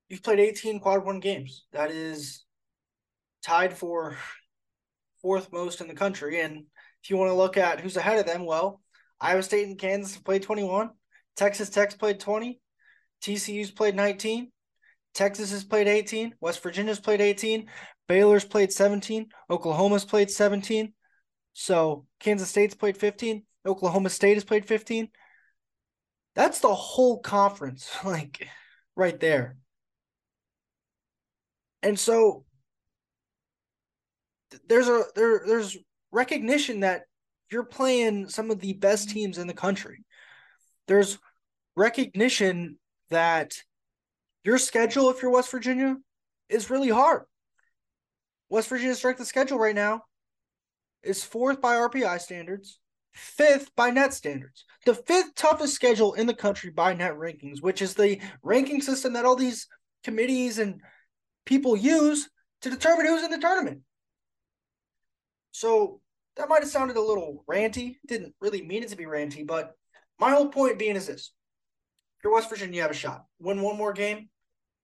You've 0.09 0.23
played 0.23 0.39
18 0.39 0.79
quad 0.79 1.03
one 1.03 1.19
games. 1.19 1.65
That 1.73 1.91
is 1.91 2.45
tied 3.43 3.73
for 3.73 4.17
fourth 5.21 5.51
most 5.51 5.81
in 5.81 5.87
the 5.87 5.93
country. 5.93 6.39
And 6.39 6.65
if 7.03 7.09
you 7.09 7.17
want 7.17 7.29
to 7.29 7.35
look 7.35 7.57
at 7.57 7.81
who's 7.81 7.97
ahead 7.97 8.19
of 8.19 8.25
them, 8.25 8.45
well, 8.45 8.81
Iowa 9.19 9.43
State 9.43 9.67
and 9.67 9.77
Kansas 9.77 10.15
have 10.15 10.23
played 10.23 10.43
21. 10.43 10.89
Texas 11.35 11.69
Tech's 11.69 11.95
played 11.95 12.19
20. 12.19 12.59
TCU's 13.21 13.71
played 13.71 13.95
19. 13.95 14.51
Texas 15.13 15.51
has 15.51 15.63
played 15.63 15.87
18. 15.87 16.35
West 16.39 16.61
Virginia's 16.61 16.99
played 16.99 17.21
18. 17.21 17.67
Baylor's 18.07 18.45
played 18.45 18.71
17. 18.71 19.27
Oklahoma's 19.49 20.05
played 20.05 20.29
17. 20.29 20.93
So 21.53 22.05
Kansas 22.19 22.49
State's 22.49 22.75
played 22.75 22.97
15. 22.97 23.43
Oklahoma 23.65 24.09
State 24.09 24.35
has 24.35 24.43
played 24.43 24.65
15. 24.65 25.09
That's 26.35 26.59
the 26.59 26.73
whole 26.73 27.19
conference, 27.19 27.89
like 28.05 28.47
right 28.95 29.19
there. 29.19 29.57
And 31.81 31.99
so 31.99 32.45
there's 34.67 34.87
a 34.87 35.03
there 35.15 35.41
there's 35.45 35.77
recognition 36.11 36.81
that 36.81 37.03
you're 37.49 37.63
playing 37.63 38.29
some 38.29 38.51
of 38.51 38.59
the 38.59 38.73
best 38.73 39.09
teams 39.09 39.37
in 39.37 39.47
the 39.47 39.53
country. 39.53 40.03
There's 40.87 41.17
recognition 41.75 42.77
that 43.09 43.61
your 44.43 44.57
schedule, 44.57 45.09
if 45.09 45.21
you're 45.21 45.31
West 45.31 45.51
Virginia, 45.51 45.97
is 46.49 46.69
really 46.69 46.89
hard. 46.89 47.23
West 48.49 48.69
Virginia's 48.69 48.97
strength 48.97 49.19
of 49.19 49.27
schedule 49.27 49.59
right 49.59 49.75
now 49.75 50.03
is 51.03 51.23
fourth 51.23 51.61
by 51.61 51.75
RPI 51.75 52.19
standards, 52.21 52.79
fifth 53.13 53.75
by 53.75 53.89
net 53.89 54.13
standards. 54.13 54.65
The 54.85 54.95
fifth 54.95 55.35
toughest 55.35 55.73
schedule 55.73 56.13
in 56.13 56.27
the 56.27 56.33
country 56.33 56.69
by 56.69 56.93
net 56.93 57.15
rankings, 57.15 57.61
which 57.61 57.81
is 57.81 57.93
the 57.93 58.21
ranking 58.41 58.81
system 58.81 59.13
that 59.13 59.25
all 59.25 59.35
these 59.35 59.67
committees 60.03 60.59
and 60.59 60.81
people 61.45 61.75
use 61.75 62.29
to 62.61 62.69
determine 62.69 63.05
who's 63.05 63.23
in 63.23 63.31
the 63.31 63.37
tournament. 63.37 63.81
So 65.51 66.01
that 66.37 66.49
might 66.49 66.61
have 66.61 66.69
sounded 66.69 66.97
a 66.97 67.01
little 67.01 67.43
ranty. 67.49 67.97
Didn't 68.07 68.33
really 68.39 68.61
mean 68.61 68.83
it 68.83 68.89
to 68.89 68.95
be 68.95 69.05
ranty, 69.05 69.45
but 69.45 69.73
my 70.19 70.31
whole 70.31 70.49
point 70.49 70.79
being 70.79 70.95
is 70.95 71.07
this. 71.07 71.31
If 72.17 72.23
you're 72.23 72.33
West 72.33 72.49
Virginia, 72.49 72.75
you 72.75 72.81
have 72.81 72.91
a 72.91 72.95
shot. 72.95 73.25
Win 73.39 73.61
one 73.61 73.77
more 73.77 73.93
game, 73.93 74.29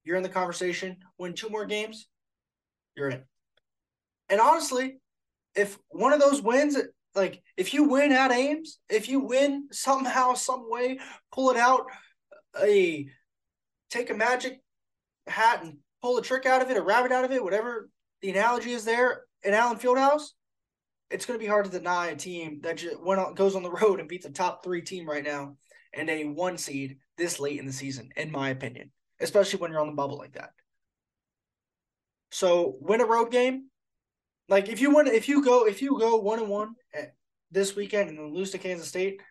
you're 0.04 0.18
in 0.18 0.24
the 0.24 0.30
conversation. 0.30 0.98
Win 1.18 1.34
two 1.34 1.50
more 1.50 1.66
games, 1.66 2.08
you're 2.96 3.10
in. 3.10 3.24
And 4.30 4.40
honestly, 4.40 4.98
if 5.56 5.78
one 5.90 6.14
of 6.14 6.20
those 6.20 6.42
wins 6.42 6.78
like 7.16 7.42
if 7.58 7.74
you 7.74 7.84
win 7.84 8.12
at 8.12 8.32
Ames, 8.32 8.80
if 8.90 9.08
you 9.08 9.20
win 9.20 9.68
somehow, 9.72 10.34
some 10.34 10.66
way, 10.70 11.00
pull 11.32 11.52
it 11.52 11.58
out, 11.58 11.86
a 12.60 13.08
take 13.90 14.10
a 14.10 14.16
magic 14.16 14.60
hat 15.28 15.64
and 15.64 15.78
pull 16.02 16.18
a 16.18 16.22
trick 16.22 16.46
out 16.46 16.62
of 16.62 16.70
it, 16.70 16.78
a 16.78 16.82
rabbit 16.82 17.12
out 17.12 17.26
of 17.26 17.32
it, 17.32 17.44
whatever 17.44 17.90
the 18.22 18.32
analogy 18.32 18.72
is 18.72 18.86
there 18.86 19.22
in 19.44 19.54
Allen 19.54 19.78
Fieldhouse, 19.78 20.30
it's 21.14 21.28
going 21.28 21.40
to 21.40 21.44
be 21.44 21.50
hard 21.50 21.66
to 21.66 21.72
deny 21.72 22.08
a 22.08 22.16
team 22.16 22.60
that 22.64 22.78
just 22.78 23.00
went 23.00 23.22
on, 23.22 23.36
goes 23.36 23.56
on 23.56 23.62
the 23.62 23.70
road 23.70 24.00
and 24.00 24.10
beats 24.10 24.26
a 24.26 24.32
top 24.32 24.64
three 24.64 24.82
team 24.82 25.08
right 25.08 25.24
now 25.24 25.56
and 25.94 26.10
a 26.10 26.26
one 26.26 26.58
seed 26.58 26.98
this 27.18 27.40
late 27.40 27.60
in 27.60 27.68
the 27.68 27.72
season, 27.72 28.10
in 28.18 28.32
my 28.32 28.50
opinion, 28.50 28.92
especially 29.20 29.60
when 29.60 29.72
you're 29.72 29.80
on 29.80 29.88
the 29.88 29.94
bubble 29.94 30.18
like 30.18 30.34
that. 30.34 30.50
So 32.32 32.78
win 32.82 33.00
a 33.00 33.06
road 33.06 33.32
game, 33.32 33.70
like 34.50 34.70
if 34.70 34.82
you 34.82 34.96
win, 34.96 35.06
if 35.06 35.30
you 35.30 35.46
go, 35.46 35.68
if 35.68 35.84
you 35.84 36.00
go 36.00 36.18
one 36.18 36.40
and 36.40 36.50
one 36.50 36.74
eh, 36.96 37.06
this 37.52 37.76
weekend 37.76 38.10
and 38.10 38.18
then 38.18 38.34
lose 38.34 38.50
to 38.52 38.58
Kansas 38.58 38.88
State, 38.88 39.22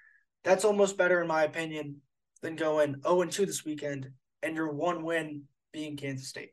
that's 0.44 0.64
almost 0.64 0.96
better 0.96 1.20
in 1.20 1.26
my 1.26 1.42
opinion 1.42 1.96
than 2.42 2.54
going 2.54 2.92
zero 2.92 3.02
oh 3.04 3.22
and 3.22 3.32
two 3.32 3.44
this 3.44 3.64
weekend 3.64 4.08
and 4.44 4.54
your 4.54 4.70
one 4.70 5.02
win 5.02 5.42
being 5.72 5.96
Kansas 5.96 6.28
State. 6.28 6.50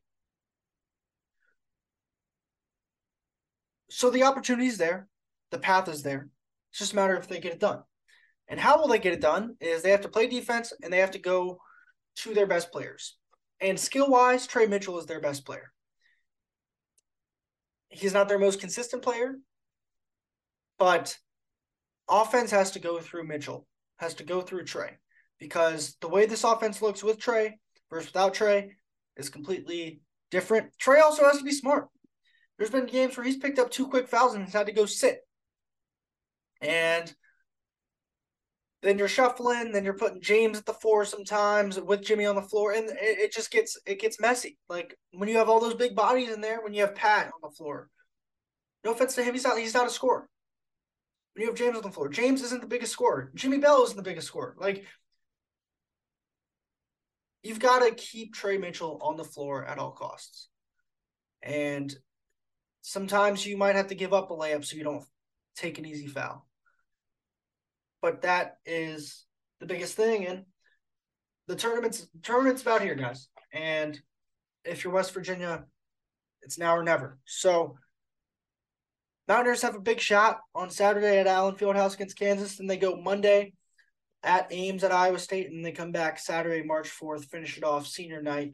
So 3.92 4.10
the 4.10 4.24
opportunity 4.24 4.68
is 4.68 4.78
there, 4.78 5.09
the 5.52 5.60
path 5.60 5.88
is 5.88 6.04
there. 6.04 6.30
It's 6.72 6.80
just 6.80 6.94
a 6.94 6.96
matter 6.96 7.16
of 7.16 7.24
if 7.24 7.30
they 7.30 7.40
get 7.40 7.54
it 7.54 7.60
done. 7.60 7.82
And 8.48 8.60
how 8.60 8.80
will 8.80 8.88
they 8.88 9.00
get 9.00 9.14
it 9.14 9.22
done? 9.22 9.56
Is 9.60 9.82
they 9.82 9.92
have 9.92 10.02
to 10.02 10.10
play 10.10 10.28
defense 10.28 10.74
and 10.82 10.92
they 10.92 10.98
have 11.00 11.12
to 11.12 11.20
go 11.20 11.60
to 12.18 12.34
their 12.34 12.48
best 12.48 12.72
players. 12.72 13.18
And 13.62 13.80
skill 13.80 14.10
wise, 14.10 14.48
Tre 14.48 14.66
Mitchell 14.66 15.00
is 15.00 15.06
their 15.06 15.22
best 15.22 15.46
player. 15.46 15.72
He's 17.90 18.14
not 18.14 18.28
their 18.28 18.40
most 18.40 18.60
consistent 18.60 19.02
player, 19.02 19.36
but 20.78 21.18
offense 22.08 22.52
has 22.52 22.72
to 22.72 22.80
go 22.80 23.00
through 23.00 23.28
Mitchell, 23.28 23.68
has 23.98 24.14
to 24.16 24.24
go 24.24 24.42
through 24.42 24.66
Tre, 24.66 24.92
because 25.40 25.96
the 26.00 26.08
way 26.08 26.26
this 26.26 26.44
offense 26.44 26.82
looks 26.82 27.04
with 27.04 27.20
Tre 27.20 27.58
versus 27.90 28.10
without 28.10 28.34
Tre 28.36 28.72
is 29.18 29.30
completely 29.30 30.02
different. 30.32 30.72
Tre 30.78 31.00
also 31.00 31.26
has 31.26 31.40
to 31.40 31.44
be 31.44 31.52
smart. 31.52 31.88
There's 32.58 32.70
been 32.70 32.86
games 32.86 33.18
where 33.18 33.26
he's 33.26 33.38
picked 33.38 33.60
up 33.60 33.72
two 33.72 33.88
quick 33.88 34.08
fouls 34.08 34.36
and 34.36 34.46
he's 34.46 34.54
had 34.54 34.68
to 34.68 34.74
go 34.74 34.86
sit. 34.86 35.22
And 36.62 37.14
then 38.82 38.98
you're 38.98 39.08
shuffling, 39.08 39.72
then 39.72 39.84
you're 39.84 39.98
putting 39.98 40.22
James 40.22 40.58
at 40.58 40.66
the 40.66 40.74
four 40.74 41.04
sometimes 41.04 41.80
with 41.80 42.04
Jimmy 42.04 42.26
on 42.26 42.36
the 42.36 42.42
floor, 42.42 42.72
and 42.72 42.90
it, 42.90 43.20
it, 43.20 43.34
just 43.34 43.52
gets 43.52 43.78
it 43.86 44.00
gets 44.00 44.22
messy. 44.22 44.58
Like 44.70 44.98
when 45.12 45.28
you 45.28 45.38
have 45.38 45.50
all 45.50 45.60
those 45.60 45.74
big 45.74 45.96
bodies 45.96 46.30
in 46.30 46.40
there, 46.40 46.62
when 46.62 46.74
you 46.74 46.82
have 46.82 46.96
Pat 46.96 47.26
on 47.28 47.50
the 47.50 47.56
floor. 47.56 47.90
No 48.86 48.92
offense 48.92 49.16
to 49.16 49.24
him, 49.24 49.34
he's 49.34 49.44
not 49.44 49.58
he's 49.58 49.74
not 49.74 49.88
a 49.88 49.90
scorer. 49.90 50.30
When 51.34 51.42
you 51.42 51.48
have 51.48 51.58
James 51.58 51.76
on 51.76 51.84
the 51.84 51.92
floor, 51.92 52.08
James 52.08 52.42
isn't 52.42 52.62
the 52.62 52.68
biggest 52.68 52.94
scorer. 52.94 53.32
Jimmy 53.36 53.58
Bell 53.58 53.84
isn't 53.84 53.98
the 53.98 54.04
biggest 54.04 54.28
scorer. 54.28 54.56
Like 54.58 54.86
you've 57.44 57.60
got 57.60 57.80
to 57.80 57.94
keep 57.94 58.34
Tre 58.34 58.58
Mitchell 58.58 59.00
on 59.02 59.18
the 59.18 59.26
floor 59.26 59.66
at 59.66 59.78
all 59.78 59.92
costs. 59.92 60.48
And 61.44 61.94
sometimes 62.82 63.46
you 63.46 63.58
might 63.58 63.76
have 63.76 63.88
to 63.88 63.96
give 63.96 64.14
up 64.14 64.32
a 64.32 64.36
layup 64.36 64.64
so 64.64 64.78
you 64.78 64.84
don't 64.84 65.04
take 65.56 65.78
an 65.78 65.86
easy 65.86 66.08
foul 66.08 66.49
but 68.02 68.22
that 68.22 68.58
is 68.66 69.26
the 69.60 69.66
biggest 69.66 69.96
thing. 69.96 70.26
And 70.26 70.46
the 71.48 71.56
tournament's 71.56 72.08
tournament's 72.24 72.62
about 72.62 72.82
here, 72.82 72.96
guys. 72.96 73.28
And 73.54 74.00
if 74.64 74.84
you're 74.84 74.94
West 74.94 75.14
Virginia, 75.14 75.66
it's 76.42 76.58
now 76.58 76.76
or 76.76 76.84
never. 76.84 77.18
So 77.26 77.78
Mountaineers 79.28 79.62
have 79.62 79.76
a 79.76 79.82
big 79.82 80.00
shot 80.00 80.40
on 80.56 80.70
Saturday 80.72 81.20
at 81.20 81.28
Allen 81.28 81.56
Fieldhouse 81.56 81.94
against 81.96 82.18
Kansas. 82.18 82.58
Then 82.58 82.68
they 82.68 82.78
go 82.78 82.96
Monday 82.96 83.54
at 84.24 84.48
Ames 84.52 84.84
at 84.84 84.92
Iowa 84.92 85.20
State, 85.20 85.52
and 85.52 85.64
they 85.64 85.72
come 85.72 85.92
back 85.92 86.20
Saturday, 86.20 86.64
March 86.66 86.90
4th, 86.90 87.26
finish 87.26 87.58
it 87.58 87.64
off 87.64 87.88
senior 87.88 88.22
night 88.22 88.54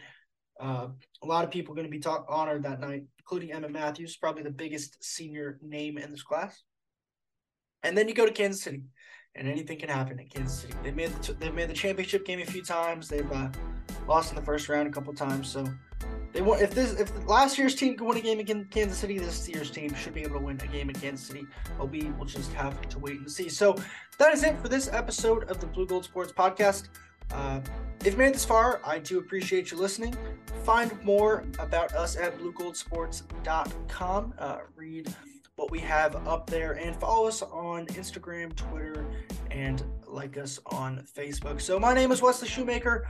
Uh, 0.57 0.87
a 1.21 1.25
lot 1.27 1.43
of 1.43 1.51
people 1.51 1.75
going 1.75 1.87
to 1.87 1.91
be 1.91 1.99
talk- 1.99 2.25
honored 2.29 2.63
that 2.63 2.79
night, 2.79 3.03
including 3.19 3.49
Emmitt 3.49 3.71
Matthews, 3.71 4.15
probably 4.15 4.41
the 4.43 4.49
biggest 4.49 5.03
senior 5.03 5.59
name 5.61 5.97
in 5.97 6.11
this 6.11 6.23
class. 6.23 6.63
And 7.83 7.97
then 7.97 8.07
you 8.07 8.13
go 8.13 8.25
to 8.25 8.31
Kansas 8.31 8.61
City, 8.61 8.83
and 9.35 9.47
anything 9.47 9.77
can 9.79 9.89
happen 9.89 10.19
in 10.19 10.27
Kansas 10.27 10.61
City. 10.61 10.73
They 10.83 10.91
made 10.91 11.11
the, 11.11 11.33
they've 11.33 11.53
made 11.53 11.69
the 11.69 11.73
championship 11.73 12.25
game 12.25 12.39
a 12.39 12.45
few 12.45 12.63
times. 12.63 13.07
They've 13.09 13.29
uh, 13.31 13.49
lost 14.07 14.31
in 14.31 14.35
the 14.35 14.41
first 14.41 14.69
round 14.69 14.87
a 14.87 14.91
couple 14.91 15.13
times. 15.13 15.49
So 15.49 15.67
they 16.33 16.41
want 16.41 16.61
if 16.61 16.73
this 16.73 16.93
if 16.99 17.11
last 17.27 17.57
year's 17.57 17.75
team 17.75 17.97
could 17.97 18.07
win 18.07 18.17
a 18.17 18.21
game 18.21 18.39
against 18.39 18.71
Kansas 18.71 18.97
City, 18.97 19.19
this 19.19 19.47
year's 19.49 19.71
team 19.71 19.93
should 19.93 20.13
be 20.13 20.23
able 20.23 20.39
to 20.39 20.45
win 20.45 20.59
a 20.61 20.67
game 20.67 20.89
in 20.89 20.95
Kansas 20.95 21.27
City. 21.27 21.45
But 21.77 21.89
we 21.89 22.11
will 22.17 22.25
just 22.25 22.53
have 22.53 22.79
to 22.89 22.99
wait 22.99 23.19
and 23.19 23.31
see. 23.31 23.49
So 23.49 23.75
that 24.17 24.33
is 24.33 24.43
it 24.43 24.59
for 24.59 24.69
this 24.69 24.87
episode 24.91 25.49
of 25.49 25.59
the 25.59 25.67
Blue 25.67 25.85
Gold 25.85 26.05
Sports 26.05 26.31
Podcast. 26.31 26.89
Uh, 27.31 27.59
if 28.01 28.13
you 28.13 28.17
made 28.17 28.35
this 28.35 28.45
far, 28.45 28.81
I 28.85 28.99
do 28.99 29.17
appreciate 29.19 29.71
you 29.71 29.77
listening. 29.77 30.15
Find 30.63 31.01
more 31.03 31.43
about 31.59 31.93
us 31.93 32.15
at 32.17 32.37
bluegoldsports.com. 32.37 34.33
Uh, 34.37 34.57
read 34.75 35.13
what 35.55 35.71
we 35.71 35.79
have 35.79 36.15
up 36.27 36.49
there 36.49 36.73
and 36.73 36.95
follow 36.95 37.27
us 37.27 37.41
on 37.41 37.85
Instagram, 37.87 38.55
Twitter, 38.55 39.05
and 39.51 39.83
like 40.05 40.37
us 40.37 40.59
on 40.67 41.05
Facebook. 41.17 41.61
So 41.61 41.79
my 41.79 41.93
name 41.93 42.11
is 42.11 42.21
Wesley 42.21 42.47
Shoemaker. 42.47 43.07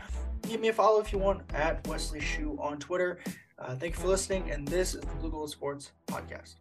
Give 0.47 0.61
me 0.61 0.67
a 0.67 0.73
follow 0.73 1.01
if 1.01 1.11
you 1.11 1.17
want 1.17 1.41
at 1.53 1.85
Wesley 1.87 2.19
Shoe 2.19 2.57
on 2.61 2.77
Twitter. 2.77 3.19
Uh, 3.57 3.75
thank 3.75 3.95
you 3.95 4.01
for 4.01 4.07
listening, 4.07 4.51
and 4.51 4.67
this 4.67 4.93
is 4.93 5.01
the 5.01 5.07
Blue 5.15 5.31
Gold 5.31 5.49
Sports 5.49 5.91
Podcast. 6.07 6.55